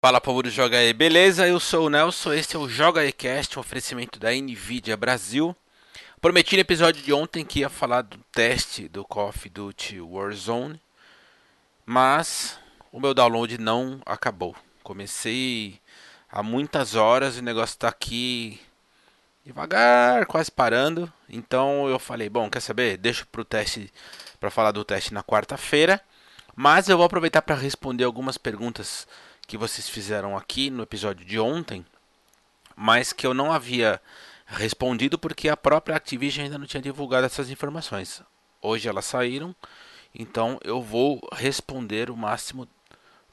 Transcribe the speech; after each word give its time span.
Fala 0.00 0.20
povo 0.20 0.44
do 0.44 0.48
Joga 0.48 0.78
aí, 0.78 0.92
beleza? 0.92 1.48
Eu 1.48 1.58
sou 1.58 1.86
o 1.86 1.90
Nelson, 1.90 2.32
este 2.32 2.54
é 2.54 2.58
o 2.58 2.68
Joga 2.68 3.00
aí 3.00 3.12
Cast, 3.12 3.58
um 3.58 3.60
oferecimento 3.60 4.16
da 4.20 4.30
Nvidia 4.30 4.96
Brasil. 4.96 5.56
Prometi 6.20 6.54
no 6.54 6.60
episódio 6.60 7.02
de 7.02 7.12
ontem 7.12 7.44
que 7.44 7.58
ia 7.58 7.68
falar 7.68 8.02
do 8.02 8.16
teste 8.30 8.86
do 8.86 9.04
Call 9.04 9.30
of 9.30 9.48
Duty 9.48 10.00
Warzone, 10.00 10.80
mas 11.84 12.56
o 12.92 13.00
meu 13.00 13.12
download 13.12 13.58
não 13.58 14.00
acabou. 14.06 14.54
Comecei 14.84 15.80
há 16.30 16.44
muitas 16.44 16.94
horas 16.94 17.36
e 17.36 17.40
o 17.40 17.42
negócio 17.42 17.74
está 17.74 17.88
aqui 17.88 18.60
devagar, 19.44 20.26
quase 20.26 20.48
parando. 20.48 21.12
Então 21.28 21.88
eu 21.88 21.98
falei, 21.98 22.28
bom, 22.28 22.48
quer 22.48 22.60
saber? 22.60 22.98
Deixa 22.98 23.26
pro 23.26 23.44
teste 23.44 23.92
para 24.38 24.48
falar 24.48 24.70
do 24.70 24.84
teste 24.84 25.12
na 25.12 25.24
quarta-feira, 25.24 26.00
mas 26.54 26.88
eu 26.88 26.96
vou 26.96 27.06
aproveitar 27.06 27.42
para 27.42 27.56
responder 27.56 28.04
algumas 28.04 28.38
perguntas 28.38 29.08
que 29.48 29.56
vocês 29.56 29.88
fizeram 29.88 30.36
aqui 30.36 30.68
no 30.68 30.82
episódio 30.82 31.24
de 31.24 31.40
ontem, 31.40 31.84
mas 32.76 33.14
que 33.14 33.26
eu 33.26 33.32
não 33.32 33.50
havia 33.50 34.00
respondido 34.46 35.18
porque 35.18 35.48
a 35.48 35.56
própria 35.56 35.96
Activision 35.96 36.44
ainda 36.44 36.58
não 36.58 36.66
tinha 36.66 36.82
divulgado 36.82 37.24
essas 37.24 37.48
informações. 37.48 38.22
Hoje 38.60 38.88
elas 38.88 39.06
saíram, 39.06 39.56
então 40.14 40.60
eu 40.62 40.82
vou 40.82 41.26
responder 41.32 42.10
o 42.10 42.16
máximo 42.16 42.68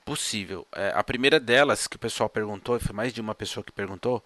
possível. 0.05 0.65
É, 0.73 0.93
a 0.95 1.03
primeira 1.03 1.37
delas 1.37 1.85
que 1.85 1.97
o 1.97 1.99
pessoal 1.99 2.29
perguntou, 2.29 2.79
foi 2.79 2.95
mais 2.95 3.13
de 3.13 3.19
uma 3.19 3.35
pessoa 3.35 3.63
que 3.63 3.71
perguntou, 3.73 4.23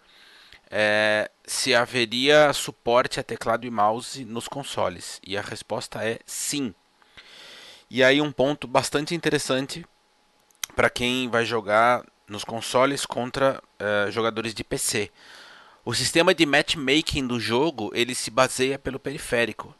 é 0.70 1.32
se 1.44 1.74
haveria 1.74 2.54
suporte 2.54 3.20
a 3.20 3.24
teclado 3.24 3.66
e 3.66 3.72
mouse 3.72 4.24
nos 4.26 4.48
consoles. 4.48 5.20
E 5.26 5.36
a 5.36 5.42
resposta 5.42 6.06
é 6.06 6.20
sim. 6.24 6.76
E 7.90 8.04
aí 8.04 8.22
um 8.22 8.32
ponto 8.32 8.68
bastante 8.68 9.16
interessante 9.16 9.84
para 10.76 10.90
quem 10.90 11.30
vai 11.30 11.46
jogar 11.46 12.06
nos 12.28 12.44
consoles 12.44 13.06
contra 13.06 13.62
uh, 13.80 14.12
jogadores 14.12 14.54
de 14.54 14.64
PC. 14.64 15.12
O 15.84 15.94
sistema 15.94 16.34
de 16.34 16.46
matchmaking 16.46 17.26
do 17.26 17.40
jogo 17.40 17.92
ele 17.94 18.14
se 18.14 18.30
baseia 18.30 18.78
pelo 18.78 19.00
periférico. 19.00 19.74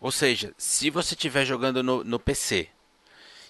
Ou 0.00 0.12
seja, 0.12 0.52
se 0.56 0.90
você 0.90 1.14
estiver 1.14 1.44
jogando 1.44 1.82
no, 1.82 2.04
no 2.04 2.18
PC 2.18 2.68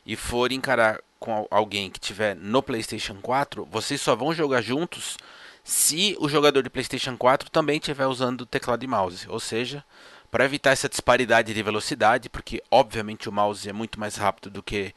e 0.04 0.16
for 0.16 0.52
encarar 0.52 1.00
com 1.18 1.46
alguém 1.50 1.90
que 1.90 1.98
estiver 1.98 2.34
no 2.34 2.62
PlayStation 2.62 3.16
4, 3.20 3.66
vocês 3.70 4.00
só 4.00 4.16
vão 4.16 4.34
jogar 4.34 4.60
juntos 4.60 5.16
se 5.64 6.16
o 6.18 6.28
jogador 6.28 6.62
de 6.62 6.70
PlayStation 6.70 7.16
4 7.16 7.50
também 7.50 7.78
estiver 7.78 8.06
usando 8.06 8.44
teclado 8.44 8.82
e 8.82 8.88
mouse. 8.88 9.28
Ou 9.28 9.38
seja, 9.38 9.84
para 10.30 10.44
evitar 10.44 10.70
essa 10.70 10.88
disparidade 10.88 11.54
de 11.54 11.62
velocidade, 11.62 12.28
porque 12.28 12.62
obviamente 12.70 13.28
o 13.28 13.32
mouse 13.32 13.68
é 13.68 13.72
muito 13.72 14.00
mais 14.00 14.16
rápido 14.16 14.50
do 14.50 14.62
que 14.62 14.94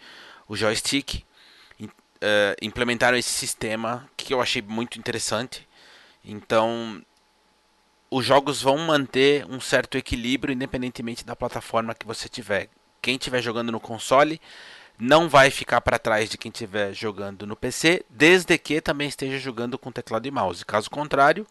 o 0.48 0.56
joystick, 0.56 1.24
uh, 2.16 2.56
implementaram 2.62 3.18
esse 3.18 3.30
sistema 3.30 4.10
que 4.16 4.34
eu 4.34 4.42
achei 4.42 4.62
muito 4.62 5.00
interessante. 5.00 5.68
Então, 6.24 7.02
os 8.10 8.26
jogos 8.26 8.62
vão 8.62 8.78
manter 8.78 9.46
um 9.46 9.60
certo 9.60 9.98
equilíbrio 9.98 10.54
independentemente 10.54 11.26
da 11.26 11.36
plataforma 11.36 11.96
que 11.96 12.06
você 12.06 12.28
tiver. 12.28 12.70
Quem 13.02 13.16
estiver 13.16 13.42
jogando 13.42 13.72
no 13.72 13.80
console 13.80 14.42
não 14.98 15.28
vai 15.28 15.52
ficar 15.52 15.82
para 15.82 16.00
trás 16.00 16.30
de 16.30 16.38
quem 16.38 16.50
estiver 16.50 16.94
jogando 16.94 17.46
no 17.46 17.56
PC, 17.56 18.06
desde 18.10 18.58
que 18.58 18.80
também 18.80 19.08
esteja 19.08 19.38
jogando 19.38 19.78
com 19.78 19.92
teclado 19.92 20.26
e 20.26 20.32
mouse. 20.32 20.66
Caso 20.66 20.90
contrário, 20.90 21.46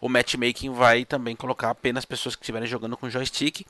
o 0.00 0.08
matchmaking 0.08 0.72
vai 0.72 1.04
também 1.04 1.34
colocar 1.34 1.70
apenas 1.70 2.04
pessoas 2.04 2.36
que 2.36 2.42
estiverem 2.42 2.68
jogando 2.68 2.96
com 2.96 3.10
joystick. 3.10 3.66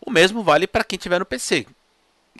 O 0.00 0.10
mesmo 0.10 0.42
vale 0.42 0.66
para 0.66 0.84
quem 0.84 0.96
estiver 0.96 1.18
no 1.18 1.26
PC 1.26 1.66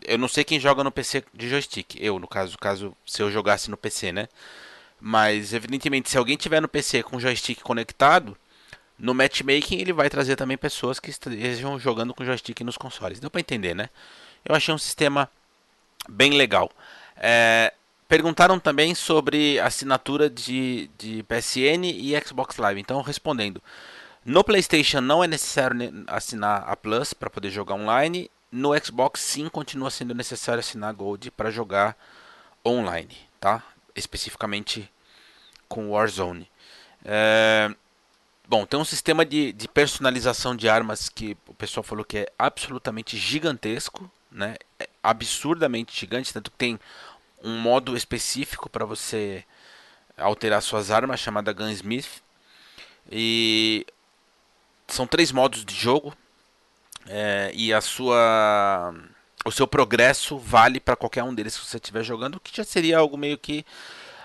eu 0.04 0.18
não 0.18 0.28
sei 0.28 0.44
quem 0.44 0.58
joga 0.58 0.82
no 0.82 0.90
PC 0.90 1.24
de 1.34 1.48
joystick. 1.48 1.96
Eu, 1.98 2.18
no 2.18 2.26
caso, 2.26 2.56
caso 2.58 2.96
se 3.06 3.22
eu 3.22 3.30
jogasse 3.30 3.70
no 3.70 3.76
PC, 3.76 4.12
né? 4.12 4.28
Mas 5.00 5.52
evidentemente, 5.52 6.08
se 6.08 6.16
alguém 6.16 6.36
tiver 6.36 6.60
no 6.60 6.68
PC 6.68 7.02
com 7.02 7.20
joystick 7.20 7.60
conectado, 7.60 8.36
no 8.98 9.14
matchmaking 9.14 9.80
ele 9.80 9.92
vai 9.92 10.08
trazer 10.08 10.36
também 10.36 10.56
pessoas 10.56 11.00
que 11.00 11.10
estejam 11.10 11.78
jogando 11.78 12.14
com 12.14 12.24
joystick 12.24 12.60
nos 12.60 12.76
consoles. 12.76 13.20
Deu 13.20 13.30
para 13.30 13.40
entender, 13.40 13.74
né? 13.74 13.90
Eu 14.44 14.54
achei 14.54 14.72
um 14.74 14.78
sistema 14.78 15.28
bem 16.08 16.32
legal. 16.32 16.70
É, 17.16 17.72
perguntaram 18.08 18.58
também 18.58 18.94
sobre 18.94 19.58
assinatura 19.58 20.30
de, 20.30 20.90
de 20.98 21.24
PSN 21.24 21.84
e 21.84 22.14
Xbox 22.24 22.56
Live. 22.56 22.80
Então, 22.80 23.00
respondendo. 23.02 23.62
No 24.24 24.44
PlayStation 24.44 25.00
não 25.00 25.24
é 25.24 25.26
necessário 25.26 26.04
assinar 26.06 26.62
a 26.66 26.76
Plus 26.76 27.12
para 27.12 27.28
poder 27.28 27.50
jogar 27.50 27.74
online 27.74 28.30
no 28.52 28.78
Xbox 28.78 29.20
sim 29.20 29.48
continua 29.48 29.90
sendo 29.90 30.14
necessário 30.14 30.60
assinar 30.60 30.92
Gold 30.92 31.30
para 31.30 31.50
jogar 31.50 31.96
online, 32.64 33.16
tá? 33.40 33.64
Especificamente 33.96 34.92
com 35.66 35.90
Warzone. 35.90 36.48
É... 37.02 37.74
Bom, 38.46 38.66
tem 38.66 38.78
um 38.78 38.84
sistema 38.84 39.24
de, 39.24 39.52
de 39.52 39.66
personalização 39.66 40.54
de 40.54 40.68
armas 40.68 41.08
que 41.08 41.34
o 41.48 41.54
pessoal 41.54 41.82
falou 41.82 42.04
que 42.04 42.18
é 42.18 42.32
absolutamente 42.38 43.16
gigantesco, 43.16 44.10
né? 44.30 44.56
É 44.78 44.86
absurdamente 45.02 45.98
gigante, 45.98 46.34
tanto 46.34 46.50
que 46.50 46.56
tem 46.58 46.78
um 47.42 47.58
modo 47.58 47.96
específico 47.96 48.68
para 48.68 48.84
você 48.84 49.44
alterar 50.18 50.60
suas 50.60 50.90
armas 50.90 51.20
chamada 51.20 51.52
Gunsmith. 51.52 52.22
E 53.10 53.86
são 54.86 55.06
três 55.06 55.32
modos 55.32 55.64
de 55.64 55.74
jogo 55.74 56.14
é, 57.08 57.50
e 57.54 57.72
a 57.72 57.80
sua 57.80 58.94
o 59.44 59.50
seu 59.50 59.66
progresso 59.66 60.38
vale 60.38 60.78
para 60.78 60.94
qualquer 60.94 61.24
um 61.24 61.34
deles 61.34 61.58
que 61.58 61.66
você 61.66 61.76
estiver 61.76 62.04
jogando, 62.04 62.38
que 62.38 62.56
já 62.56 62.64
seria 62.64 62.98
algo 62.98 63.16
meio 63.16 63.36
que 63.36 63.66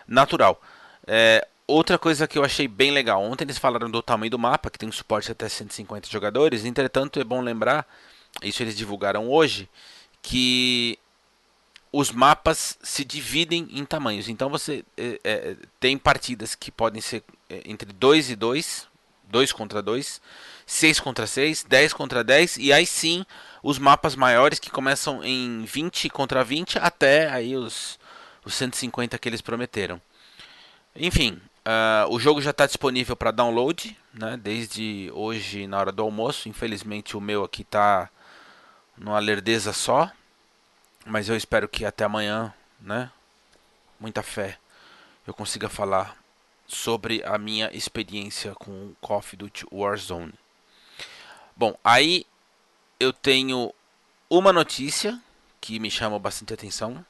natural. 0.08 0.62
É, 1.08 1.48
outra 1.66 1.98
coisa 1.98 2.28
que 2.28 2.38
eu 2.38 2.44
achei 2.44 2.68
bem 2.68 2.92
legal, 2.92 3.24
ontem 3.24 3.44
eles 3.44 3.58
falaram 3.58 3.90
do 3.90 4.02
tamanho 4.02 4.30
do 4.30 4.38
mapa, 4.38 4.70
que 4.70 4.78
tem 4.78 4.92
suporte 4.92 5.32
até 5.32 5.50
150 5.50 6.08
jogadores, 6.10 6.66
entretanto 6.66 7.20
é 7.20 7.24
bom 7.24 7.42
lembrar, 7.42 7.88
isso 8.44 8.62
eles 8.62 8.78
divulgaram 8.78 9.30
hoje, 9.30 9.68
que 10.22 11.00
os 11.92 12.12
mapas 12.12 12.78
se 12.84 13.04
dividem 13.04 13.68
em 13.72 13.86
tamanhos. 13.86 14.30
Então 14.30 14.50
você 14.50 14.86
é, 14.96 15.20
é, 15.24 15.56
tem 15.80 15.98
partidas 15.98 16.54
que 16.54 16.70
podem 16.70 17.02
ser 17.02 17.24
é, 17.50 17.62
entre 17.66 17.92
2 17.92 18.30
e 18.30 18.36
2, 18.36 18.88
2 19.30 19.52
contra 19.52 19.82
2, 19.82 20.22
6 20.68 21.00
contra 21.00 21.26
6, 21.26 21.64
10 21.64 21.94
contra 21.94 22.26
10 22.26 22.58
e 22.58 22.74
aí 22.74 22.86
sim 22.86 23.26
os 23.64 23.80
mapas 23.80 24.18
maiores 24.18 24.60
que 24.60 24.70
começam 24.70 25.24
em 25.24 25.64
20 25.64 26.10
contra 26.10 26.44
20 26.44 26.78
até 26.78 27.30
aí 27.30 27.56
os, 27.56 27.98
os 28.44 28.54
150 28.54 29.18
que 29.18 29.30
eles 29.30 29.42
prometeram. 29.42 30.00
Enfim, 30.94 31.42
uh, 31.66 32.14
o 32.14 32.20
jogo 32.20 32.42
já 32.42 32.52
está 32.52 32.66
disponível 32.66 33.16
para 33.16 33.32
download, 33.32 33.98
né, 34.14 34.36
desde 34.36 35.10
hoje 35.14 35.68
na 35.68 35.80
hora 35.80 35.92
do 35.92 36.04
almoço. 36.04 36.50
Infelizmente 36.50 37.16
o 37.16 37.22
meu 37.22 37.46
aqui 37.46 37.62
está 37.62 38.10
numa 38.98 39.20
lerdeza 39.20 39.72
só, 39.72 40.12
mas 41.06 41.30
eu 41.30 41.38
espero 41.38 41.70
que 41.70 41.86
até 41.86 42.04
amanhã, 42.04 42.54
né, 42.82 43.10
muita 43.98 44.22
fé, 44.22 44.58
eu 45.26 45.34
consiga 45.34 45.70
falar 45.70 46.18
sobre 46.68 47.24
a 47.24 47.38
minha 47.38 47.74
experiência 47.74 48.54
com 48.56 48.94
Call 49.00 49.20
of 49.20 49.38
Duty 49.38 49.66
Warzone. 49.72 50.34
Bom, 51.58 51.76
aí 51.84 52.24
eu 53.00 53.12
tenho 53.12 53.74
uma 54.30 54.54
notícia 54.54 55.20
que 55.60 55.80
me 55.80 55.90
chama 55.90 56.20
bastante 56.20 56.54
atenção. 56.54 57.04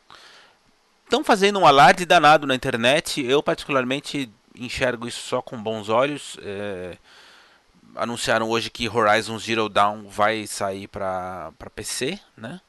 Estão 1.04 1.22
fazendo 1.22 1.60
um 1.60 1.68
alarde 1.68 2.06
danado 2.06 2.48
na 2.48 2.56
internet. 2.56 3.22
Eu, 3.22 3.44
particularmente, 3.44 4.32
enxergo 4.56 5.06
isso 5.06 5.20
só 5.20 5.42
com 5.42 5.62
bons 5.62 5.90
olhos. 5.90 6.38
É... 6.42 6.98
Anunciaram 7.94 8.50
hoje 8.50 8.70
que 8.70 8.88
Horizon 8.88 9.38
Zero 9.38 9.68
Dawn 9.68 10.08
vai 10.08 10.48
sair 10.48 10.88
para 10.88 11.52
PC, 11.76 12.18
né? 12.38 12.62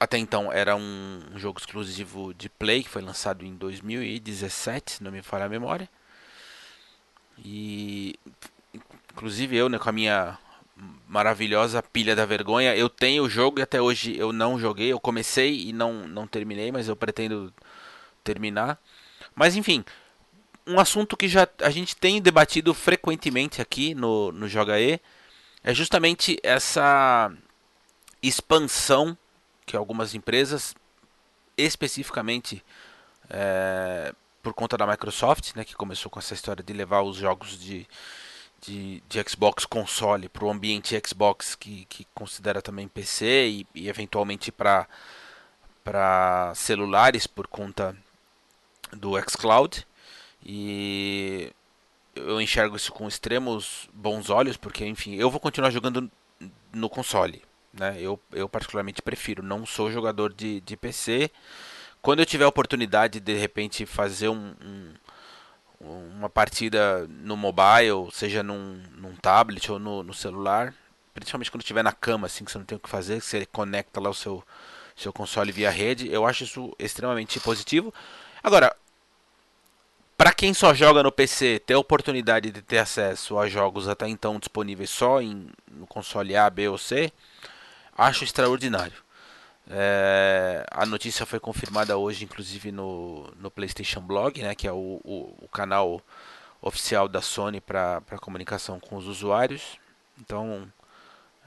Até 0.00 0.16
então 0.16 0.50
era 0.50 0.74
um, 0.74 1.20
jogo 1.36 1.58
exclusivo 1.60 2.32
de 2.32 2.48
Play 2.48 2.84
que 2.84 2.90
foi 2.90 3.02
lançado 3.02 3.44
em 3.44 3.54
2017, 3.54 4.92
se 4.92 5.04
não 5.04 5.10
me 5.12 5.20
falha 5.20 5.44
a 5.44 5.48
memória. 5.48 5.88
E 7.38 8.18
inclusive 9.12 9.56
eu, 9.56 9.68
né, 9.68 9.78
com 9.78 9.88
a 9.88 9.92
minha 9.92 10.38
maravilhosa 11.06 11.82
pilha 11.82 12.16
da 12.16 12.26
vergonha. 12.26 12.74
Eu 12.74 12.88
tenho 12.88 13.24
o 13.24 13.30
jogo 13.30 13.58
e 13.58 13.62
até 13.62 13.80
hoje 13.80 14.16
eu 14.16 14.32
não 14.32 14.58
joguei. 14.58 14.92
Eu 14.92 15.00
comecei 15.00 15.68
e 15.68 15.72
não, 15.72 16.08
não 16.08 16.26
terminei, 16.26 16.72
mas 16.72 16.88
eu 16.88 16.96
pretendo 16.96 17.52
terminar. 18.22 18.78
Mas 19.34 19.56
enfim, 19.56 19.84
um 20.66 20.80
assunto 20.80 21.16
que 21.16 21.28
já 21.28 21.46
a 21.62 21.70
gente 21.70 21.96
tem 21.96 22.20
debatido 22.20 22.72
frequentemente 22.72 23.60
aqui 23.60 23.94
no, 23.94 24.32
no 24.32 24.48
Joga 24.48 24.80
E 24.80 25.00
é 25.62 25.74
justamente 25.74 26.38
essa 26.42 27.32
expansão 28.22 29.16
que 29.66 29.76
algumas 29.76 30.14
empresas, 30.14 30.74
especificamente 31.56 32.64
é, 33.30 34.14
por 34.42 34.52
conta 34.52 34.76
da 34.76 34.86
Microsoft, 34.86 35.54
né, 35.54 35.64
que 35.64 35.74
começou 35.74 36.10
com 36.10 36.18
essa 36.18 36.34
história 36.34 36.62
de 36.62 36.72
levar 36.72 37.02
os 37.02 37.16
jogos 37.16 37.58
de 37.58 37.86
de, 38.66 39.02
de 39.08 39.22
Xbox 39.28 39.64
console 39.64 40.28
para 40.28 40.44
o 40.44 40.50
ambiente 40.50 41.00
Xbox 41.06 41.54
que, 41.54 41.84
que 41.86 42.06
considera 42.14 42.62
também 42.62 42.88
PC 42.88 43.46
e, 43.46 43.66
e 43.74 43.88
eventualmente 43.88 44.50
para 44.52 44.86
para 45.82 46.52
celulares 46.54 47.26
por 47.26 47.46
conta 47.46 47.94
do 48.92 49.20
xCloud 49.20 49.86
e 50.44 51.52
eu 52.14 52.40
enxergo 52.40 52.76
isso 52.76 52.92
com 52.92 53.08
extremos 53.08 53.88
bons 53.92 54.30
olhos, 54.30 54.56
porque 54.56 54.86
enfim, 54.86 55.14
eu 55.14 55.30
vou 55.30 55.40
continuar 55.40 55.70
jogando 55.70 56.10
no 56.72 56.88
console, 56.88 57.42
né? 57.72 57.96
Eu, 58.00 58.20
eu 58.32 58.48
particularmente 58.48 59.02
prefiro, 59.02 59.42
não 59.42 59.66
sou 59.66 59.90
jogador 59.90 60.32
de, 60.32 60.60
de 60.60 60.76
PC. 60.76 61.30
Quando 62.00 62.20
eu 62.20 62.26
tiver 62.26 62.44
a 62.44 62.48
oportunidade 62.48 63.18
de, 63.18 63.32
de 63.32 63.38
repente 63.38 63.86
fazer 63.86 64.28
um, 64.28 64.54
um, 64.62 64.94
uma 65.84 66.28
partida 66.28 67.06
no 67.08 67.36
mobile, 67.36 68.10
seja 68.12 68.42
num, 68.42 68.82
num 68.96 69.14
tablet 69.16 69.70
ou 69.70 69.78
no, 69.78 70.02
no 70.02 70.14
celular, 70.14 70.74
principalmente 71.12 71.50
quando 71.50 71.62
estiver 71.62 71.84
na 71.84 71.92
cama, 71.92 72.26
assim, 72.26 72.44
que 72.44 72.50
você 72.50 72.58
não 72.58 72.64
tem 72.64 72.76
o 72.76 72.80
que 72.80 72.88
fazer, 72.88 73.20
que 73.20 73.26
você 73.26 73.46
conecta 73.46 74.00
lá 74.00 74.10
o 74.10 74.14
seu, 74.14 74.42
seu 74.96 75.12
console 75.12 75.52
via 75.52 75.70
rede, 75.70 76.10
eu 76.10 76.26
acho 76.26 76.44
isso 76.44 76.74
extremamente 76.78 77.38
positivo. 77.40 77.92
Agora, 78.42 78.74
para 80.16 80.32
quem 80.32 80.54
só 80.54 80.72
joga 80.72 81.02
no 81.02 81.12
PC, 81.12 81.60
ter 81.66 81.74
a 81.74 81.78
oportunidade 81.78 82.50
de 82.50 82.62
ter 82.62 82.78
acesso 82.78 83.38
a 83.38 83.48
jogos 83.48 83.88
até 83.88 84.08
então 84.08 84.38
disponíveis 84.38 84.90
só 84.90 85.20
em, 85.20 85.48
no 85.70 85.86
console 85.86 86.36
A, 86.36 86.48
B 86.48 86.68
ou 86.68 86.78
C, 86.78 87.12
acho 87.96 88.24
extraordinário. 88.24 89.03
É, 89.68 90.66
a 90.70 90.84
notícia 90.84 91.24
foi 91.24 91.40
confirmada 91.40 91.96
hoje, 91.96 92.24
inclusive 92.24 92.70
no, 92.70 93.32
no 93.36 93.50
PlayStation 93.50 94.00
Blog, 94.00 94.42
né, 94.42 94.54
que 94.54 94.68
é 94.68 94.72
o, 94.72 95.00
o, 95.02 95.34
o 95.42 95.48
canal 95.48 96.02
oficial 96.60 97.08
da 97.08 97.20
Sony 97.20 97.60
para 97.60 98.00
comunicação 98.20 98.78
com 98.78 98.96
os 98.96 99.06
usuários. 99.06 99.78
Então, 100.18 100.70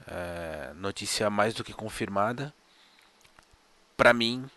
é, 0.06 0.72
notícia 0.74 1.28
mais 1.30 1.54
do 1.54 1.64
que 1.64 1.72
confirmada. 1.72 2.52
Para 3.96 4.12
mim, 4.12 4.48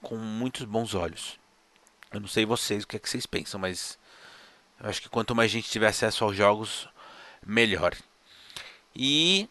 com 0.00 0.16
muitos 0.16 0.64
bons 0.64 0.94
olhos. 0.94 1.38
Eu 2.12 2.20
não 2.20 2.28
sei 2.28 2.46
vocês 2.46 2.84
o 2.84 2.86
que, 2.86 2.96
é 2.96 2.98
que 2.98 3.10
vocês 3.10 3.26
pensam, 3.26 3.58
mas 3.58 3.98
eu 4.80 4.88
acho 4.88 5.02
que 5.02 5.08
quanto 5.08 5.34
mais 5.34 5.50
gente 5.50 5.68
tiver 5.68 5.88
acesso 5.88 6.24
aos 6.24 6.36
jogos, 6.36 6.88
melhor. 7.44 7.94
E 8.94 9.48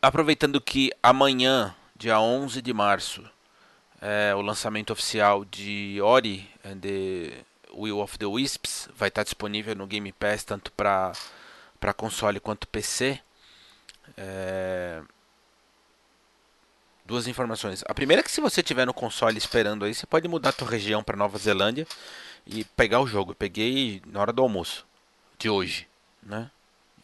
aproveitando 0.00 0.60
que 0.60 0.90
amanhã, 1.02 1.74
dia 1.96 2.20
11 2.20 2.60
de 2.60 2.72
março, 2.72 3.24
é 4.00 4.34
o 4.34 4.40
lançamento 4.40 4.92
oficial 4.92 5.44
de 5.44 6.00
Ori 6.02 6.48
and 6.64 6.78
the 6.78 7.44
Will 7.72 8.00
of 8.00 8.18
the 8.18 8.26
Wisps, 8.26 8.88
vai 8.96 9.08
estar 9.08 9.22
disponível 9.22 9.74
no 9.74 9.86
Game 9.86 10.12
Pass 10.12 10.44
tanto 10.44 10.70
para 10.72 11.14
console 11.96 12.40
quanto 12.40 12.68
PC. 12.68 13.20
É, 14.16 15.02
duas 17.04 17.26
informações. 17.26 17.82
A 17.86 17.94
primeira 17.94 18.20
é 18.20 18.22
que 18.22 18.30
se 18.30 18.40
você 18.40 18.62
tiver 18.62 18.86
no 18.86 18.94
console 18.94 19.36
esperando 19.38 19.84
aí, 19.84 19.94
você 19.94 20.06
pode 20.06 20.28
mudar 20.28 20.50
a 20.50 20.52
sua 20.52 20.68
região 20.68 21.02
para 21.02 21.16
Nova 21.16 21.38
Zelândia 21.38 21.86
e 22.46 22.64
pegar 22.64 23.00
o 23.00 23.06
jogo. 23.06 23.32
Eu 23.32 23.36
peguei 23.36 24.02
na 24.06 24.20
hora 24.20 24.32
do 24.32 24.42
almoço 24.42 24.86
de 25.38 25.48
hoje, 25.48 25.88
né? 26.22 26.50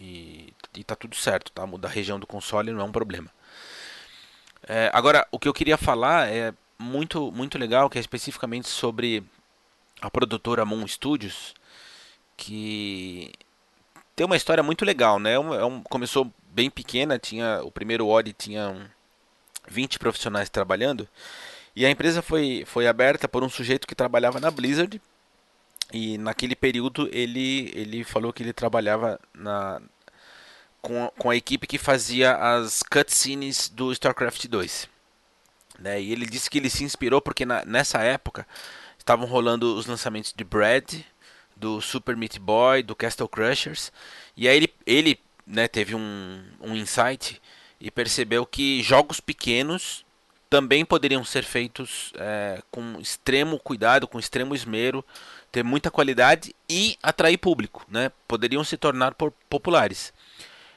E, 0.00 0.52
e 0.74 0.82
tá 0.82 0.96
tudo 0.96 1.14
certo, 1.14 1.52
tá? 1.52 1.66
Mudar 1.66 1.88
a 1.88 1.92
região 1.92 2.18
do 2.18 2.26
console 2.26 2.72
não 2.72 2.80
é 2.80 2.84
um 2.84 2.92
problema. 2.92 3.30
É, 4.72 4.88
agora, 4.94 5.26
o 5.32 5.38
que 5.38 5.48
eu 5.48 5.52
queria 5.52 5.76
falar 5.76 6.28
é 6.28 6.54
muito, 6.78 7.32
muito 7.32 7.58
legal, 7.58 7.90
que 7.90 7.98
é 7.98 8.00
especificamente 8.00 8.68
sobre 8.68 9.20
a 10.00 10.08
produtora 10.08 10.64
Moon 10.64 10.86
Studios, 10.86 11.56
que 12.36 13.32
tem 14.14 14.24
uma 14.24 14.36
história 14.36 14.62
muito 14.62 14.84
legal, 14.84 15.18
né? 15.18 15.32
É 15.32 15.40
um, 15.40 15.54
é 15.54 15.64
um, 15.64 15.82
começou 15.82 16.32
bem 16.52 16.70
pequena, 16.70 17.18
tinha 17.18 17.60
o 17.64 17.70
primeiro 17.72 18.06
Ori 18.06 18.32
tinha 18.32 18.68
um, 18.68 18.86
20 19.66 19.98
profissionais 19.98 20.48
trabalhando. 20.48 21.08
E 21.74 21.84
a 21.84 21.90
empresa 21.90 22.22
foi, 22.22 22.62
foi 22.64 22.86
aberta 22.86 23.26
por 23.26 23.42
um 23.42 23.48
sujeito 23.48 23.88
que 23.88 23.94
trabalhava 23.96 24.38
na 24.38 24.52
Blizzard. 24.52 25.02
E 25.92 26.16
naquele 26.16 26.54
período 26.54 27.10
ele, 27.12 27.72
ele 27.74 28.04
falou 28.04 28.32
que 28.32 28.44
ele 28.44 28.52
trabalhava 28.52 29.18
na, 29.34 29.82
com, 30.82 31.04
a, 31.04 31.10
com 31.10 31.30
a 31.30 31.36
equipe 31.36 31.66
que 31.66 31.78
fazia 31.78 32.34
as 32.36 32.82
cutscenes 32.82 33.68
do 33.68 33.92
StarCraft 33.92 34.46
2. 34.46 34.88
Né? 35.78 36.00
E 36.00 36.12
ele 36.12 36.26
disse 36.26 36.50
que 36.50 36.58
ele 36.58 36.70
se 36.70 36.84
inspirou 36.84 37.20
porque 37.20 37.44
na, 37.44 37.64
nessa 37.64 38.00
época 38.02 38.46
estavam 38.98 39.26
rolando 39.26 39.76
os 39.76 39.86
lançamentos 39.86 40.32
de 40.36 40.44
Brad, 40.44 41.00
do 41.56 41.80
Super 41.80 42.16
Meat 42.16 42.38
Boy, 42.38 42.82
do 42.82 42.94
Castle 42.94 43.28
Crushers. 43.28 43.92
E 44.36 44.48
aí 44.48 44.56
ele, 44.56 44.74
ele 44.86 45.20
né, 45.46 45.68
teve 45.68 45.94
um, 45.94 46.44
um 46.60 46.74
insight 46.76 47.40
e 47.80 47.90
percebeu 47.90 48.44
que 48.46 48.82
jogos 48.82 49.20
pequenos 49.20 50.04
também 50.48 50.84
poderiam 50.84 51.24
ser 51.24 51.44
feitos 51.44 52.12
é, 52.16 52.60
com 52.70 52.98
extremo 53.00 53.58
cuidado, 53.58 54.08
com 54.08 54.18
extremo 54.18 54.54
esmero, 54.54 55.04
ter 55.52 55.62
muita 55.62 55.90
qualidade 55.90 56.54
e 56.68 56.98
atrair 57.02 57.38
público, 57.38 57.86
né? 57.88 58.10
Poderiam 58.26 58.64
se 58.64 58.76
tornar 58.76 59.14
populares. 59.48 60.12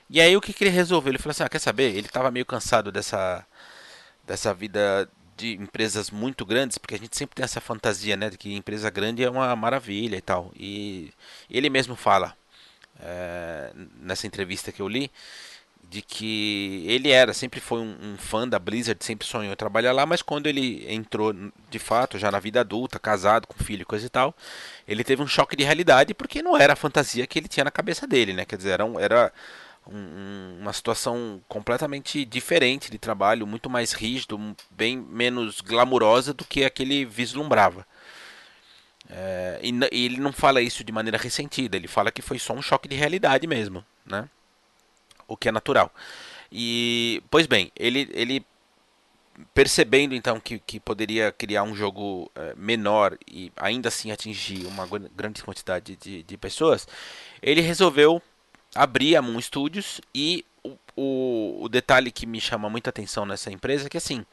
E 0.09 0.21
aí 0.21 0.35
o 0.35 0.41
que, 0.41 0.53
que 0.53 0.63
ele 0.63 0.71
resolveu? 0.71 1.11
Ele 1.11 1.17
falou 1.17 1.31
assim: 1.31 1.43
ah, 1.43 1.49
quer 1.49 1.59
saber? 1.59 1.95
Ele 1.95 2.07
estava 2.07 2.31
meio 2.31 2.45
cansado 2.45 2.91
dessa, 2.91 3.45
dessa 4.25 4.53
vida 4.53 5.09
de 5.35 5.53
empresas 5.55 6.11
muito 6.11 6.45
grandes, 6.45 6.77
porque 6.77 6.95
a 6.95 6.99
gente 6.99 7.17
sempre 7.17 7.35
tem 7.35 7.43
essa 7.43 7.59
fantasia, 7.59 8.15
né, 8.15 8.29
de 8.29 8.37
que 8.37 8.53
empresa 8.53 8.89
grande 8.89 9.23
é 9.23 9.29
uma 9.29 9.55
maravilha 9.55 10.15
e 10.15 10.21
tal. 10.21 10.51
E 10.55 11.11
ele 11.49 11.69
mesmo 11.69 11.95
fala 11.95 12.35
é, 12.99 13.71
nessa 13.99 14.27
entrevista 14.27 14.71
que 14.71 14.81
eu 14.81 14.87
li 14.87 15.11
de 15.89 16.01
que 16.01 16.85
ele 16.87 17.11
era, 17.11 17.33
sempre 17.33 17.59
foi 17.59 17.79
um, 17.79 17.95
um, 18.01 18.17
fã 18.17 18.47
da 18.47 18.57
Blizzard, 18.57 19.03
sempre 19.05 19.27
sonhou 19.27 19.55
trabalhar 19.55 19.91
lá, 19.91 20.07
mas 20.07 20.23
quando 20.23 20.47
ele 20.47 20.91
entrou 20.91 21.31
de 21.69 21.77
fato, 21.77 22.17
já 22.17 22.31
na 22.31 22.39
vida 22.39 22.61
adulta, 22.61 22.97
casado, 22.97 23.45
com 23.45 23.63
filho 23.63 23.85
coisa 23.85 24.05
e 24.07 24.09
tal, 24.09 24.35
ele 24.87 25.03
teve 25.03 25.21
um 25.21 25.27
choque 25.27 25.55
de 25.55 25.63
realidade 25.63 26.15
porque 26.15 26.41
não 26.41 26.57
era 26.57 26.73
a 26.73 26.75
fantasia 26.75 27.27
que 27.27 27.37
ele 27.37 27.47
tinha 27.47 27.63
na 27.63 27.69
cabeça 27.69 28.07
dele, 28.07 28.33
né? 28.33 28.43
Quer 28.43 28.57
dizer, 28.57 28.71
era, 28.71 28.85
um, 28.85 28.99
era 28.99 29.31
um, 29.87 30.57
uma 30.61 30.73
situação 30.73 31.41
completamente 31.47 32.25
diferente 32.25 32.89
de 32.89 32.97
trabalho, 32.97 33.47
muito 33.47 33.69
mais 33.69 33.93
rígido, 33.93 34.55
bem 34.71 34.97
menos 34.97 35.61
glamurosa 35.61 36.33
do 36.33 36.45
que 36.45 36.63
aquele 36.63 37.05
vislumbrava. 37.05 37.85
É, 39.09 39.59
e, 39.61 39.71
e 39.91 40.05
ele 40.05 40.17
não 40.17 40.31
fala 40.31 40.61
isso 40.61 40.83
de 40.83 40.91
maneira 40.91 41.17
ressentida, 41.17 41.75
ele 41.75 41.87
fala 41.87 42.11
que 42.11 42.21
foi 42.21 42.39
só 42.39 42.53
um 42.53 42.61
choque 42.61 42.87
de 42.87 42.95
realidade 42.95 43.45
mesmo, 43.45 43.85
né? 44.05 44.29
o 45.27 45.37
que 45.37 45.49
é 45.49 45.51
natural. 45.51 45.93
E, 46.51 47.21
pois 47.29 47.47
bem, 47.47 47.71
ele, 47.75 48.09
ele 48.13 48.45
percebendo 49.53 50.13
então 50.13 50.39
que, 50.39 50.59
que 50.59 50.79
poderia 50.79 51.31
criar 51.31 51.63
um 51.63 51.75
jogo 51.75 52.31
é, 52.35 52.53
menor 52.55 53.17
e 53.27 53.51
ainda 53.57 53.89
assim 53.89 54.11
atingir 54.11 54.65
uma 54.67 54.87
grande 55.15 55.43
quantidade 55.43 55.95
de, 55.95 56.21
de 56.21 56.37
pessoas, 56.37 56.87
ele 57.41 57.61
resolveu 57.61 58.21
abrir 58.75 59.15
a 59.15 59.21
Moon 59.21 59.39
Studios 59.41 60.01
e 60.13 60.45
o, 60.63 60.77
o, 60.95 61.63
o, 61.63 61.69
detalhe 61.69 62.11
que 62.11 62.25
me 62.25 62.39
chama 62.39 62.69
muita 62.69 62.89
atenção 62.89 63.25
nessa 63.25 63.51
empresa 63.51 63.87
é 63.87 63.89
que 63.89 63.97
assim 63.97 64.25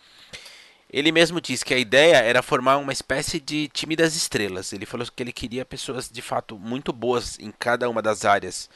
ele 0.92 1.12
mesmo 1.12 1.40
disse 1.40 1.64
que 1.64 1.74
a 1.74 1.78
ideia 1.78 2.16
era 2.16 2.42
formar 2.42 2.76
uma 2.76 2.92
espécie 2.92 3.38
de 3.38 3.68
time 3.68 3.94
das 3.94 4.16
estrelas. 4.16 4.72
Ele 4.72 4.84
falou 4.84 5.06
que 5.06 5.22
ele 5.22 5.32
queria 5.32 5.64
pessoas 5.64 6.10
de 6.10 6.20
fato 6.20 6.58
muito 6.58 6.92
boas 6.92 7.38
em 7.38 7.52
cada 7.52 7.88
uma 7.88 8.02
das 8.02 8.24
áreas 8.24 8.68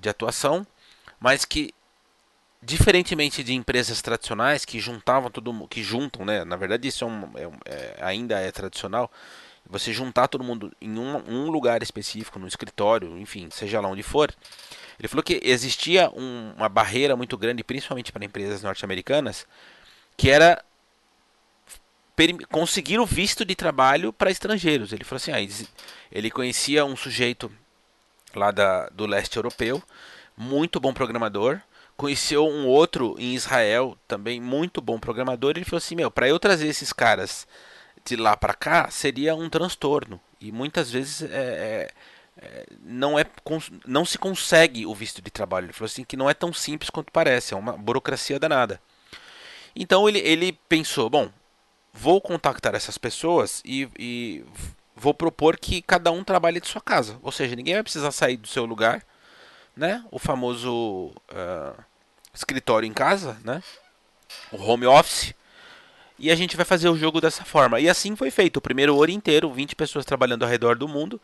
de 0.00 0.08
atuação 0.08 0.66
mas 1.22 1.44
que 1.44 1.72
diferentemente 2.60 3.44
de 3.44 3.54
empresas 3.54 4.02
tradicionais 4.02 4.64
que 4.64 4.80
juntavam 4.80 5.30
todo 5.30 5.68
que 5.68 5.82
juntam, 5.82 6.24
né? 6.24 6.44
Na 6.44 6.56
verdade 6.56 6.88
isso 6.88 7.04
é 7.04 7.06
um, 7.06 7.30
é, 7.36 7.50
é, 7.64 7.96
ainda 8.00 8.40
é 8.40 8.50
tradicional. 8.50 9.10
Você 9.64 9.92
juntar 9.92 10.26
todo 10.26 10.42
mundo 10.42 10.72
em 10.80 10.98
um, 10.98 11.22
um, 11.28 11.48
lugar 11.48 11.80
específico, 11.82 12.40
no 12.40 12.48
escritório, 12.48 13.16
enfim, 13.18 13.48
seja 13.50 13.80
lá 13.80 13.88
onde 13.88 14.02
for. 14.02 14.34
Ele 15.02 15.08
falou 15.08 15.22
que 15.22 15.40
existia 15.42 16.08
um, 16.10 16.54
uma 16.56 16.68
barreira 16.68 17.16
muito 17.16 17.36
grande, 17.36 17.64
principalmente 17.64 18.12
para 18.12 18.24
empresas 18.24 18.62
norte-americanas, 18.62 19.44
que 20.16 20.30
era 20.30 20.64
conseguir 22.48 23.00
o 23.00 23.06
visto 23.06 23.44
de 23.44 23.56
trabalho 23.56 24.12
para 24.12 24.30
estrangeiros. 24.30 24.92
Ele 24.92 25.02
falou 25.02 25.16
assim, 25.16 25.32
ah, 25.32 25.66
ele 26.12 26.30
conhecia 26.30 26.84
um 26.84 26.94
sujeito 26.94 27.50
lá 28.34 28.52
da, 28.52 28.88
do 28.90 29.04
leste 29.04 29.36
europeu 29.36 29.82
muito 30.36 30.80
bom 30.80 30.92
programador. 30.92 31.60
Conheceu 31.96 32.46
um 32.46 32.66
outro 32.66 33.14
em 33.18 33.34
Israel, 33.34 33.96
também 34.08 34.40
muito 34.40 34.80
bom 34.80 34.98
programador. 34.98 35.52
Ele 35.52 35.64
falou 35.64 35.78
assim: 35.78 35.94
Meu, 35.94 36.10
para 36.10 36.28
eu 36.28 36.38
trazer 36.38 36.66
esses 36.66 36.92
caras 36.92 37.46
de 38.04 38.16
lá 38.16 38.36
para 38.36 38.54
cá 38.54 38.90
seria 38.90 39.34
um 39.34 39.48
transtorno. 39.48 40.20
E 40.40 40.50
muitas 40.50 40.90
vezes 40.90 41.22
é, 41.22 41.26
é, 41.30 41.90
não, 42.80 43.18
é, 43.18 43.24
não 43.86 44.04
se 44.04 44.18
consegue 44.18 44.86
o 44.86 44.94
visto 44.94 45.22
de 45.22 45.30
trabalho. 45.30 45.66
Ele 45.66 45.72
falou 45.72 45.86
assim: 45.86 46.04
que 46.04 46.16
não 46.16 46.28
é 46.28 46.34
tão 46.34 46.52
simples 46.52 46.90
quanto 46.90 47.12
parece, 47.12 47.54
é 47.54 47.56
uma 47.56 47.72
burocracia 47.72 48.38
danada. 48.38 48.80
Então 49.74 50.08
ele, 50.08 50.18
ele 50.18 50.52
pensou: 50.68 51.08
Bom, 51.08 51.30
vou 51.92 52.20
contactar 52.20 52.74
essas 52.74 52.98
pessoas 52.98 53.62
e, 53.64 53.88
e 53.98 54.44
vou 54.94 55.14
propor 55.14 55.58
que 55.58 55.82
cada 55.82 56.10
um 56.10 56.24
trabalhe 56.24 56.60
de 56.60 56.68
sua 56.68 56.80
casa. 56.80 57.18
Ou 57.22 57.32
seja, 57.32 57.56
ninguém 57.56 57.74
vai 57.74 57.82
precisar 57.82 58.10
sair 58.10 58.36
do 58.36 58.48
seu 58.48 58.64
lugar 58.64 59.04
né? 59.76 60.04
O 60.10 60.18
famoso 60.18 61.12
uh, 61.30 61.82
escritório 62.32 62.86
em 62.86 62.92
casa, 62.92 63.38
né? 63.44 63.62
O 64.50 64.62
home 64.62 64.86
office. 64.86 65.34
e 66.18 66.30
a 66.30 66.36
gente 66.36 66.56
vai 66.56 66.64
fazer 66.64 66.88
o 66.88 66.96
jogo 66.96 67.20
dessa 67.20 67.44
forma. 67.44 67.80
E 67.80 67.88
assim 67.88 68.14
foi 68.14 68.30
feito, 68.30 68.58
o 68.58 68.62
primeiro 68.62 68.94
ouro 68.94 69.10
inteiro, 69.10 69.52
20 69.52 69.74
pessoas 69.74 70.04
trabalhando 70.04 70.44
ao 70.44 70.48
redor 70.48 70.76
do 70.76 70.86
mundo, 70.86 71.20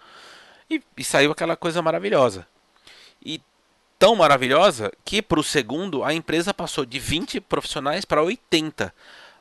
e, 0.70 0.82
e 0.96 1.04
saiu 1.04 1.32
aquela 1.32 1.56
coisa 1.56 1.80
maravilhosa. 1.82 2.46
E 3.24 3.40
tão 3.98 4.14
maravilhosa 4.14 4.92
que 5.04 5.20
para 5.20 5.40
o 5.40 5.44
segundo 5.44 6.04
a 6.04 6.14
empresa 6.14 6.54
passou 6.54 6.86
de 6.86 6.98
20 6.98 7.40
profissionais 7.40 8.04
para 8.04 8.22
80. 8.22 8.94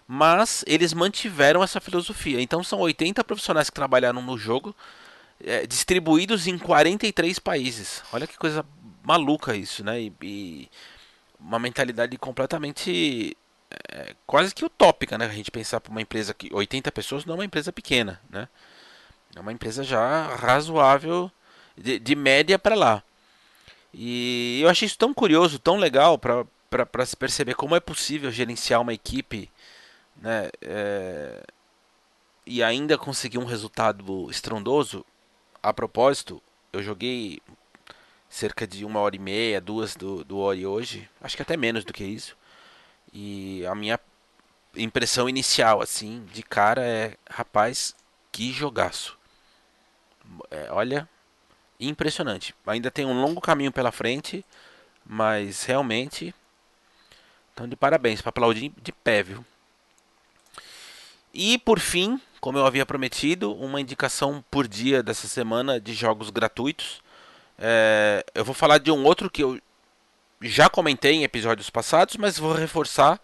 Mas 0.07 0.63
eles 0.65 0.93
mantiveram 0.93 1.63
essa 1.63 1.81
filosofia. 1.81 2.41
Então 2.41 2.63
são 2.63 2.79
80 2.79 3.23
profissionais 3.23 3.69
que 3.69 3.75
trabalharam 3.75 4.21
no 4.21 4.37
jogo, 4.37 4.75
é, 5.43 5.67
distribuídos 5.67 6.47
em 6.47 6.57
43 6.57 7.39
países. 7.39 8.01
Olha 8.11 8.25
que 8.25 8.37
coisa 8.37 8.65
maluca 9.03 9.55
isso, 9.55 9.83
né? 9.83 10.01
E, 10.01 10.13
e 10.21 10.69
uma 11.39 11.59
mentalidade 11.59 12.17
completamente 12.17 13.37
é, 13.69 14.15
quase 14.25 14.55
que 14.55 14.65
utópica, 14.65 15.17
né? 15.17 15.25
A 15.25 15.33
gente 15.33 15.51
pensar 15.51 15.79
para 15.79 15.91
uma 15.91 16.01
empresa 16.01 16.33
que 16.33 16.49
80 16.53 16.91
pessoas 16.91 17.25
não 17.25 17.35
é 17.35 17.37
uma 17.37 17.45
empresa 17.45 17.71
pequena, 17.71 18.19
né? 18.29 18.47
É 19.37 19.39
uma 19.39 19.51
empresa 19.51 19.83
já 19.83 20.35
razoável 20.35 21.31
de, 21.77 21.99
de 21.99 22.15
média 22.15 22.57
para 22.57 22.75
lá. 22.75 23.03
E 23.93 24.59
eu 24.61 24.67
achei 24.67 24.87
isso 24.87 24.97
tão 24.97 25.13
curioso, 25.13 25.59
tão 25.59 25.77
legal 25.77 26.17
para 26.17 27.05
se 27.05 27.15
perceber 27.15 27.53
como 27.53 27.75
é 27.75 27.79
possível 27.79 28.31
gerenciar 28.31 28.81
uma 28.81 28.93
equipe, 28.93 29.49
né? 30.15 30.49
É, 30.61 31.43
e 32.47 32.63
ainda 32.63 32.97
conseguir 32.97 33.37
um 33.37 33.45
resultado 33.45 34.29
estrondoso. 34.31 35.05
A 35.61 35.71
propósito, 35.71 36.41
eu 36.73 36.81
joguei 36.81 37.39
cerca 38.27 38.65
de 38.65 38.85
uma 38.85 38.99
hora 38.99 39.15
e 39.15 39.19
meia, 39.19 39.61
duas 39.61 39.95
do, 39.95 40.23
do 40.23 40.37
Ori 40.39 40.65
hoje, 40.65 41.07
acho 41.21 41.35
que 41.35 41.43
até 41.43 41.55
menos 41.55 41.85
do 41.85 41.93
que 41.93 42.03
isso. 42.03 42.35
E 43.13 43.63
a 43.67 43.75
minha 43.75 43.99
impressão 44.75 45.29
inicial, 45.29 45.81
assim, 45.81 46.25
de 46.33 46.41
cara 46.41 46.81
é: 46.81 47.15
rapaz, 47.29 47.95
que 48.31 48.51
jogaço. 48.51 49.16
É, 50.51 50.67
olha, 50.71 51.07
impressionante. 51.79 52.53
Ainda 52.65 52.91
tem 52.91 53.05
um 53.05 53.21
longo 53.21 53.41
caminho 53.41 53.71
pela 53.71 53.91
frente, 53.91 54.43
mas 55.05 55.63
realmente. 55.63 56.33
Então, 57.53 57.67
de 57.67 57.75
parabéns, 57.75 58.21
para 58.21 58.29
aplaudir 58.29 58.71
de 58.81 58.91
pé, 58.91 59.23
viu? 59.23 59.45
E 61.33 61.57
por 61.57 61.79
fim, 61.79 62.19
como 62.39 62.57
eu 62.57 62.65
havia 62.65 62.85
prometido, 62.85 63.53
uma 63.53 63.81
indicação 63.81 64.43
por 64.49 64.67
dia 64.67 65.03
dessa 65.03 65.27
semana 65.27 65.79
de 65.79 65.93
jogos 65.93 66.29
gratuitos. 66.29 67.01
É, 67.59 68.25
eu 68.33 68.45
vou 68.45 68.53
falar 68.53 68.77
de 68.77 68.91
um 68.91 69.03
outro 69.03 69.29
que 69.29 69.43
eu 69.43 69.59
já 70.41 70.69
comentei 70.69 71.13
em 71.13 71.23
episódios 71.23 71.69
passados, 71.69 72.15
mas 72.15 72.37
vou 72.37 72.53
reforçar 72.53 73.19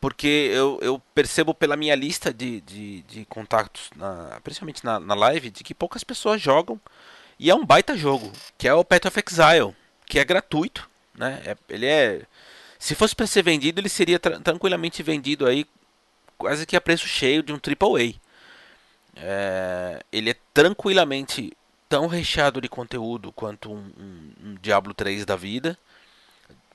porque 0.00 0.50
eu, 0.52 0.78
eu 0.80 1.02
percebo 1.14 1.52
pela 1.52 1.76
minha 1.76 1.94
lista 1.94 2.32
de, 2.32 2.60
de, 2.60 3.02
de 3.02 3.24
contatos, 3.26 3.90
na, 3.96 4.40
principalmente 4.42 4.84
na, 4.84 5.00
na 5.00 5.14
live, 5.14 5.50
de 5.50 5.64
que 5.64 5.74
poucas 5.74 6.04
pessoas 6.04 6.40
jogam. 6.40 6.80
E 7.38 7.50
é 7.50 7.54
um 7.54 7.64
baita 7.64 7.96
jogo, 7.96 8.32
que 8.56 8.66
é 8.66 8.74
o 8.74 8.84
Path 8.84 9.06
of 9.06 9.22
Exile, 9.26 9.76
que 10.06 10.18
é 10.18 10.24
gratuito. 10.24 10.88
Né? 11.14 11.42
É, 11.44 11.56
ele 11.68 11.86
é. 11.86 12.22
Se 12.78 12.94
fosse 12.94 13.14
para 13.14 13.26
ser 13.26 13.42
vendido, 13.42 13.80
ele 13.80 13.88
seria 13.88 14.18
tra 14.18 14.38
tranquilamente 14.40 15.02
vendido 15.02 15.46
aí 15.46 15.66
quase 16.36 16.64
que 16.64 16.76
a 16.76 16.80
preço 16.80 17.08
cheio 17.08 17.42
de 17.42 17.52
um 17.52 17.56
AAA. 17.56 18.14
É, 19.16 20.02
ele 20.12 20.30
é 20.30 20.36
tranquilamente 20.54 21.52
tão 21.88 22.06
recheado 22.06 22.60
de 22.60 22.68
conteúdo 22.68 23.32
quanto 23.32 23.72
um, 23.72 23.92
um, 23.98 24.32
um 24.44 24.54
Diablo 24.60 24.94
3 24.94 25.24
da 25.24 25.34
vida 25.34 25.76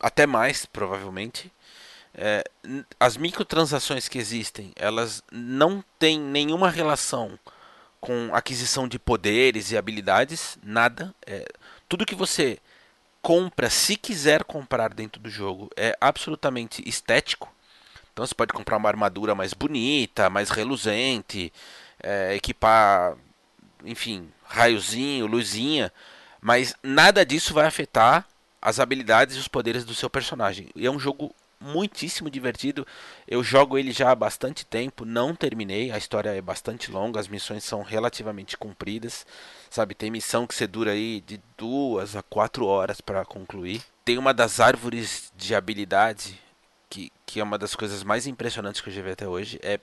até 0.04 0.28
mais, 0.28 0.66
provavelmente. 0.66 1.50
É, 2.16 2.44
as 3.00 3.18
microtransações 3.18 4.08
que 4.08 4.20
existem, 4.20 4.72
elas 4.76 5.24
não 5.32 5.84
têm 5.98 6.20
nenhuma 6.20 6.70
relação 6.70 7.40
com 8.00 8.30
aquisição 8.36 8.88
de 8.88 9.00
poderes 9.00 9.72
e 9.72 9.78
habilidades, 9.78 10.58
nada. 10.62 11.14
É, 11.26 11.46
tudo 11.90 12.06
que 12.06 12.14
você 12.14 12.60
compra, 13.22 13.70
se 13.70 13.96
quiser 13.96 14.44
comprar 14.44 14.94
dentro 14.94 15.22
do 15.22 15.30
jogo, 15.30 15.70
é 15.76 15.98
absolutamente 16.00 16.84
estético. 16.88 17.52
Então 18.12 18.26
você 18.26 18.36
pode 18.36 18.54
comprar 18.54 18.78
uma 18.78 18.90
armadura 18.90 19.34
mais 19.34 19.54
bonita, 19.54 20.30
mais 20.30 20.50
reluzente, 20.50 21.52
é, 22.02 22.36
equipar, 22.36 23.16
enfim, 23.84 24.30
raiozinho, 24.44 25.26
luzinha, 25.26 25.92
mas 26.40 26.76
nada 26.84 27.26
disso 27.26 27.54
vai 27.54 27.66
afetar 27.66 28.28
as 28.62 28.80
habilidades 28.80 29.36
e 29.36 29.40
os 29.40 29.48
poderes 29.48 29.84
do 29.84 29.96
seu 29.96 30.10
personagem. 30.10 30.70
E 30.76 30.86
é 30.86 30.92
um 30.92 31.00
jogo 31.00 31.34
muitíssimo 31.64 32.30
divertido. 32.30 32.86
Eu 33.28 33.44
jogo 33.44 33.78
ele 33.78 33.92
já 33.92 34.12
há 34.12 34.16
bastante 34.16 34.66
tempo, 34.66 35.06
não 35.06 35.34
terminei, 35.34 35.92
a 35.92 35.98
história 35.98 36.30
é 36.30 36.42
bastante 36.42 36.92
longa, 36.92 37.20
as 37.20 37.28
missões 37.28 37.64
são 37.64 37.82
relativamente 37.82 38.58
compridas, 38.58 39.26
sabe? 39.70 39.96
Tem 39.96 40.12
missão 40.12 40.46
que 40.46 40.54
você 40.54 40.68
dura 40.68 40.92
aí 40.92 41.22
de 41.22 41.40
duas 41.58 42.16
a 42.16 42.22
quatro 42.22 42.66
horas 42.66 43.00
para 43.00 43.26
concluir. 43.26 43.82
Tem 44.04 44.18
uma 44.18 44.34
das 44.34 44.60
árvores 44.60 45.32
de 45.36 45.56
habilidade 45.56 46.40
que, 46.90 47.12
que 47.26 47.40
é 47.40 47.44
uma 47.44 47.58
das 47.58 47.76
coisas 47.76 48.04
mais 48.04 48.28
impressionantes 48.28 48.82
que 48.82 48.90
eu 48.90 48.94
já 48.94 49.02
vi 49.02 49.12
até 49.12 49.28
hoje. 49.28 49.60
É 49.64 49.80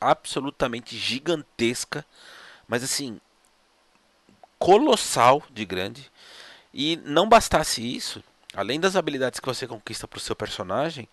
absolutamente 0.00 0.96
gigantesca, 0.96 2.04
mas 2.66 2.82
assim 2.82 3.20
colossal 4.58 5.42
de 5.50 5.64
grande. 5.64 6.10
E 6.72 6.96
não 7.04 7.28
bastasse 7.28 7.82
isso, 7.82 8.22
além 8.54 8.80
das 8.80 8.96
habilidades 8.96 9.40
que 9.40 9.46
você 9.46 9.66
conquista 9.66 10.08
para 10.08 10.18
o 10.18 10.20
seu 10.20 10.34
personagem, 10.34 11.08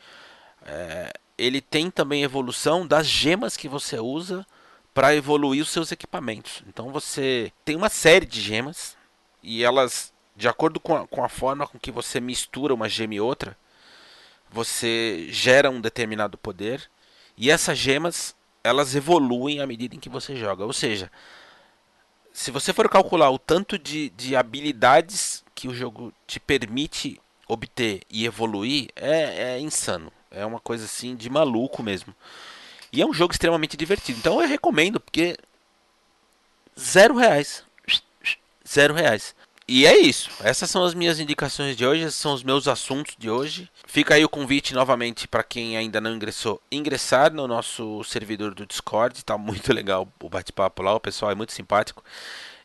é, 0.65 1.13
ele 1.37 1.61
tem 1.61 1.91
também 1.91 2.23
evolução 2.23 2.87
das 2.87 3.07
gemas 3.07 3.57
que 3.57 3.67
você 3.67 3.99
usa 3.99 4.45
para 4.93 5.15
evoluir 5.15 5.61
os 5.61 5.69
seus 5.69 5.91
equipamentos. 5.91 6.63
Então 6.67 6.91
você 6.91 7.51
tem 7.63 7.75
uma 7.75 7.89
série 7.89 8.25
de 8.25 8.41
gemas 8.41 8.95
e 9.43 9.63
elas, 9.63 10.13
de 10.35 10.47
acordo 10.47 10.79
com 10.79 10.95
a, 10.95 11.07
com 11.07 11.23
a 11.23 11.29
forma 11.29 11.67
com 11.67 11.77
que 11.77 11.91
você 11.91 12.19
mistura 12.19 12.73
uma 12.73 12.87
gema 12.87 13.15
e 13.15 13.19
outra, 13.19 13.57
você 14.49 15.27
gera 15.29 15.69
um 15.69 15.81
determinado 15.81 16.37
poder 16.37 16.89
e 17.37 17.51
essas 17.51 17.77
gemas 17.77 18.33
elas 18.63 18.95
evoluem 18.95 19.59
à 19.59 19.67
medida 19.67 19.95
em 19.95 19.99
que 19.99 20.09
você 20.09 20.35
joga. 20.35 20.65
Ou 20.65 20.73
seja, 20.73 21.11
se 22.31 22.49
você 22.49 22.73
for 22.73 22.89
calcular 22.89 23.29
o 23.29 23.37
tanto 23.37 23.77
de, 23.77 24.09
de 24.11 24.35
habilidades 24.35 25.43
que 25.53 25.67
o 25.67 25.73
jogo 25.73 26.13
te 26.25 26.39
permite 26.39 27.21
obter 27.47 28.01
e 28.09 28.25
evoluir, 28.25 28.89
é, 28.95 29.53
é 29.53 29.59
insano. 29.59 30.11
É 30.31 30.45
uma 30.45 30.59
coisa 30.59 30.85
assim 30.85 31.15
de 31.15 31.29
maluco 31.29 31.81
mesmo. 31.81 32.13
E 32.91 33.01
é 33.01 33.05
um 33.05 33.13
jogo 33.13 33.33
extremamente 33.33 33.77
divertido. 33.77 34.19
Então 34.19 34.41
eu 34.41 34.47
recomendo, 34.47 34.99
porque 34.99 35.37
zero 36.79 37.15
reais. 37.15 37.63
Zero 38.67 38.93
reais. 38.93 39.35
E 39.67 39.87
é 39.87 39.97
isso. 39.97 40.29
Essas 40.41 40.69
são 40.69 40.83
as 40.83 40.93
minhas 40.93 41.19
indicações 41.19 41.75
de 41.75 41.85
hoje, 41.85 42.03
esses 42.03 42.19
são 42.19 42.33
os 42.33 42.43
meus 42.43 42.67
assuntos 42.67 43.15
de 43.17 43.29
hoje. 43.29 43.69
Fica 43.87 44.13
aí 44.13 44.23
o 44.23 44.29
convite 44.29 44.75
novamente 44.75 45.27
para 45.27 45.43
quem 45.43 45.75
ainda 45.75 45.99
não 45.99 46.13
ingressou, 46.13 46.61
ingressar 46.71 47.33
no 47.33 47.47
nosso 47.47 48.03
servidor 48.03 48.53
do 48.53 48.65
Discord. 48.65 49.25
Tá 49.25 49.37
muito 49.37 49.73
legal 49.73 50.07
o 50.21 50.29
bate-papo 50.29 50.83
lá, 50.83 50.93
o 50.93 50.99
pessoal 50.99 51.31
é 51.31 51.35
muito 51.35 51.51
simpático. 51.51 52.03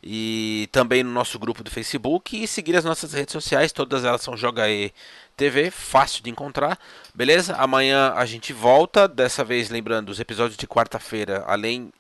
E 0.03 0.69
também 0.73 1.03
no 1.03 1.11
nosso 1.11 1.39
grupo 1.39 1.63
do 1.63 1.71
Facebook 1.71 2.43
e 2.43 2.47
seguir 2.47 2.75
as 2.75 2.85
nossas 2.85 3.13
redes 3.13 3.33
sociais, 3.33 3.71
todas 3.71 4.05
elas 4.05 4.23
são 4.23 4.37
Jogae 4.37 4.95
TV, 5.37 5.71
fácil 5.71 6.23
de 6.23 6.31
encontrar. 6.31 6.79
Beleza? 7.15 7.55
Amanhã 7.57 8.15
a 8.15 8.25
gente 8.25 8.53
volta, 8.53 9.07
dessa 9.07 9.45
vez 9.45 9.69
lembrando 9.69 10.09
os 10.09 10.19
episódios 10.19 10.57
de 10.57 10.67
quarta-feira, 10.67 11.45
além 11.47 11.93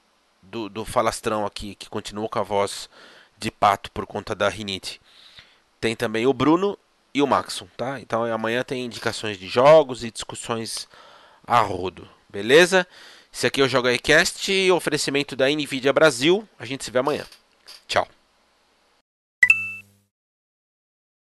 do, 0.42 0.68
do 0.68 0.84
falastrão 0.84 1.44
aqui 1.44 1.74
que 1.74 1.90
continua 1.90 2.28
com 2.28 2.38
a 2.38 2.42
voz 2.42 2.88
de 3.38 3.50
pato 3.50 3.90
por 3.90 4.06
conta 4.06 4.34
da 4.34 4.48
rinite. 4.48 5.00
Tem 5.78 5.94
também 5.94 6.26
o 6.26 6.32
Bruno 6.32 6.78
e 7.12 7.20
o 7.20 7.26
Maxon, 7.26 7.66
tá? 7.76 8.00
Então 8.00 8.24
amanhã 8.24 8.62
tem 8.62 8.84
indicações 8.84 9.38
de 9.38 9.46
jogos 9.46 10.04
e 10.04 10.10
discussões 10.10 10.88
a 11.46 11.60
rodo, 11.60 12.08
beleza? 12.28 12.86
Esse 13.32 13.46
aqui 13.46 13.60
é 13.60 13.64
o 13.64 13.68
Joga 13.68 13.96
Cast, 13.98 14.70
oferecimento 14.72 15.36
da 15.36 15.48
Nvidia 15.48 15.92
Brasil. 15.92 16.48
A 16.58 16.64
gente 16.64 16.84
se 16.84 16.90
vê 16.90 16.98
amanhã. 16.98 17.24
Tchau. 17.90 18.19